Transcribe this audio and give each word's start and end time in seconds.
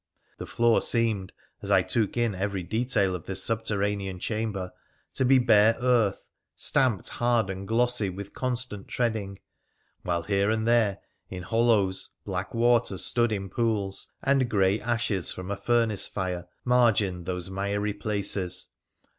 The 0.39 0.47
floor 0.47 0.81
seemed, 0.81 1.31
as 1.61 1.69
I 1.69 1.83
took 1.83 2.17
in 2.17 2.33
every 2.33 2.63
detail 2.63 3.13
of 3.13 3.27
this 3.27 3.43
subterranean 3.43 4.17
chamber, 4.17 4.71
to 5.13 5.23
be 5.23 5.37
bare 5.37 5.77
earth, 5.79 6.25
stamped 6.55 7.09
hard 7.09 7.51
and 7.51 7.67
glossy 7.67 8.09
with 8.09 8.33
constant 8.33 8.87
treading, 8.87 9.37
while 10.01 10.23
here 10.23 10.49
and 10.49 10.67
there 10.67 10.97
in 11.29 11.43
hollows 11.43 12.09
black 12.25 12.55
water 12.55 12.97
stood 12.97 13.31
in 13.31 13.47
pools, 13.47 14.11
and 14.23 14.49
grey 14.49 14.81
ashes 14.81 15.31
from 15.31 15.51
a 15.51 15.55
furnace 15.55 16.07
fire 16.07 16.47
margined 16.65 17.27
those 17.27 17.51
miry 17.51 17.93
places. 17.93 18.69